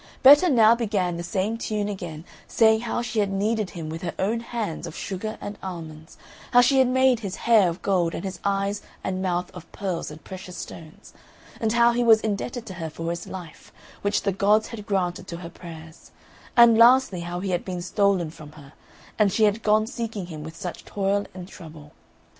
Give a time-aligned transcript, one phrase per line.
[0.23, 4.15] Betta now began the same tune again, saying how she had kneaded him with her
[4.17, 6.17] own hands of sugar and almonds,
[6.53, 10.09] how she had made his hair of gold, and his eyes and mouth of pearls
[10.09, 11.13] and precious stones,
[11.59, 15.27] and how he was indebted to her for his life, which the gods had granted
[15.27, 16.09] to her prayers,
[16.57, 18.73] and lastly how he had been stolen from her,
[19.19, 21.91] and she had gone seeking him with such toil and trouble.